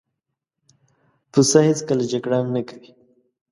[1.31, 2.91] پسه هېڅکله جګړه نه کوي.